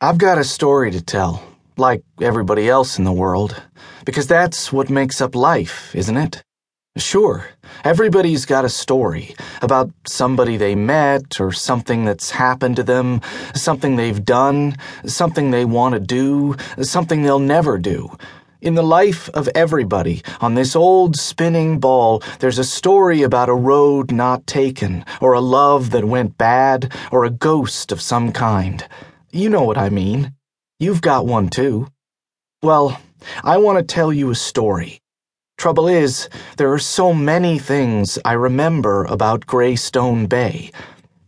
[0.00, 1.42] I've got a story to tell,
[1.76, 3.60] like everybody else in the world,
[4.04, 6.40] because that's what makes up life, isn't it?
[6.96, 7.44] Sure,
[7.82, 13.20] everybody's got a story about somebody they met or something that's happened to them,
[13.56, 18.16] something they've done, something they want to do, something they'll never do.
[18.60, 23.54] In the life of everybody, on this old spinning ball, there's a story about a
[23.54, 28.86] road not taken, or a love that went bad, or a ghost of some kind.
[29.30, 30.32] You know what I mean.
[30.80, 31.88] You've got one too.
[32.62, 32.98] Well,
[33.44, 35.00] I want to tell you a story.
[35.58, 40.70] Trouble is, there are so many things I remember about Greystone Bay.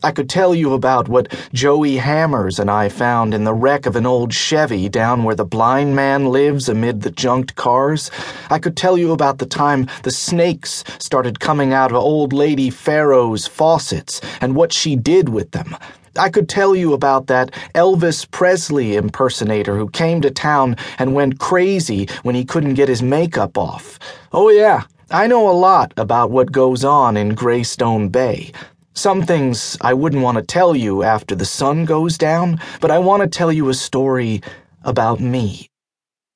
[0.00, 3.96] I could tell you about what Joey Hammers and I found in the wreck of
[3.96, 8.12] an old Chevy down where the blind man lives amid the junked cars.
[8.48, 12.70] I could tell you about the time the snakes started coming out of old lady
[12.70, 15.76] Pharaoh's faucets and what she did with them.
[16.16, 21.38] I could tell you about that Elvis Presley impersonator who came to town and went
[21.38, 23.98] crazy when he couldn't get his makeup off.
[24.32, 28.52] Oh, yeah, I know a lot about what goes on in Greystone Bay.
[28.94, 32.98] Some things I wouldn't want to tell you after the sun goes down, but I
[32.98, 34.42] want to tell you a story
[34.82, 35.70] about me.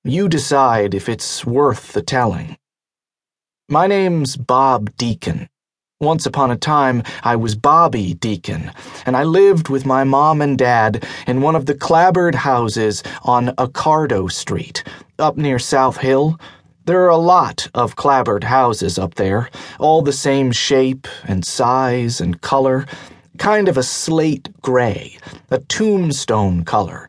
[0.05, 2.57] You decide if it's worth the telling.
[3.69, 5.49] My name's Bob Deacon.
[6.03, 8.73] Once upon a time, I was Bobby Deacon,
[9.07, 13.55] and I lived with my mom and dad in one of the clapboard houses on
[13.57, 14.83] Accardo Street,
[15.21, 16.41] up near South Hill.
[16.87, 22.21] There are a lot of clapboard houses up there, all the same shape and size
[22.21, 22.85] and color,
[23.39, 25.17] kind of a slate gray,
[25.53, 27.09] a tombstone color.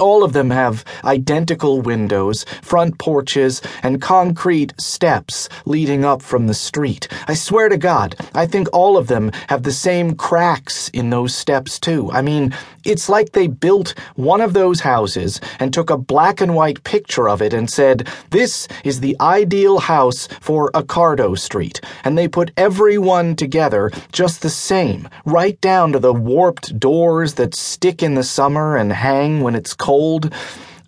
[0.00, 6.54] All of them have identical windows, front porches, and concrete steps leading up from the
[6.54, 7.08] street.
[7.28, 11.34] I swear to God, I think all of them have the same cracks in those
[11.34, 12.10] steps, too.
[12.10, 16.54] I mean, it's like they built one of those houses and took a black and
[16.54, 21.80] white picture of it and said, This is the ideal house for Accardo Street.
[22.04, 27.54] And they put everyone together just the same, right down to the warped doors that
[27.54, 30.32] stick in the summer and hang when it's cold.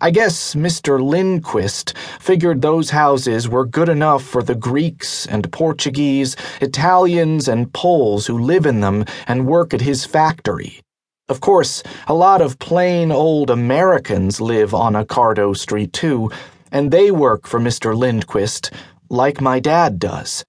[0.01, 1.01] I guess Mr.
[1.01, 8.27] Lindquist figured those houses were good enough for the Greeks and Portuguese, Italians and Poles
[8.27, 10.84] who live in them and work at his factory.
[11.27, 16.29] Of course, a lot of plain old Americans live on Accardo Street too,
[16.71, 17.97] and they work for Mr.
[17.97, 18.69] Lindquist,
[19.09, 20.45] like my dad does.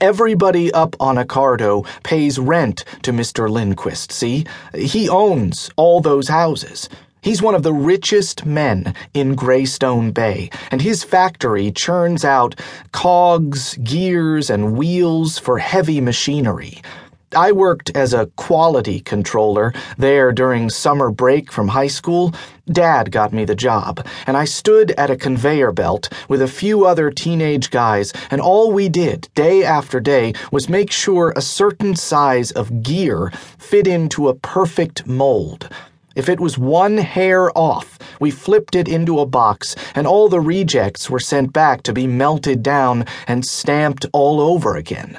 [0.00, 3.50] Everybody up on Accardo pays rent to Mr.
[3.50, 4.46] Lindquist, see?
[4.72, 6.88] He owns all those houses.
[7.20, 12.60] He's one of the richest men in Greystone Bay, and his factory churns out
[12.92, 16.82] cogs, gears, and wheels for heavy machinery.
[17.34, 22.32] I worked as a quality controller there during summer break from high school.
[22.70, 26.86] Dad got me the job, and I stood at a conveyor belt with a few
[26.86, 31.96] other teenage guys, and all we did, day after day, was make sure a certain
[31.96, 35.68] size of gear fit into a perfect mold.
[36.14, 40.40] If it was one hair off, we flipped it into a box, and all the
[40.40, 45.18] rejects were sent back to be melted down and stamped all over again.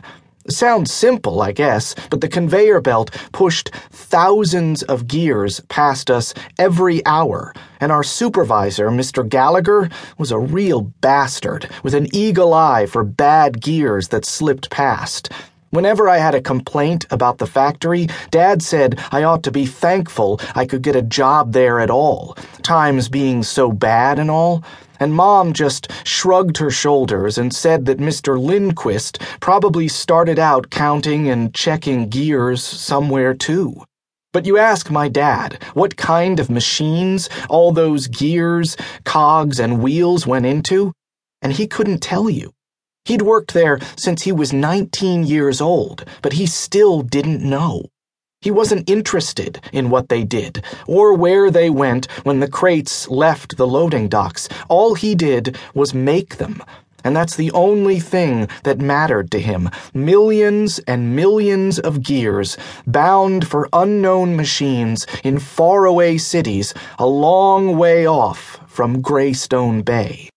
[0.50, 7.06] Sounds simple, I guess, but the conveyor belt pushed thousands of gears past us every
[7.06, 9.28] hour, and our supervisor, Mr.
[9.28, 15.30] Gallagher, was a real bastard with an eagle eye for bad gears that slipped past.
[15.70, 20.40] Whenever I had a complaint about the factory, Dad said I ought to be thankful
[20.56, 24.64] I could get a job there at all, times being so bad and all.
[25.00, 28.40] And Mom just shrugged her shoulders and said that Mr.
[28.40, 33.84] Lindquist probably started out counting and checking gears somewhere too.
[34.32, 40.26] But you ask my dad what kind of machines all those gears, cogs, and wheels
[40.26, 40.94] went into,
[41.42, 42.54] and he couldn't tell you.
[43.08, 47.86] He'd worked there since he was 19 years old, but he still didn't know.
[48.42, 53.56] He wasn't interested in what they did or where they went when the crates left
[53.56, 54.50] the loading docks.
[54.68, 56.62] All he did was make them.
[57.06, 59.70] And that's the only thing that mattered to him.
[59.94, 68.06] Millions and millions of gears bound for unknown machines in faraway cities a long way
[68.06, 70.30] off from Greystone Bay.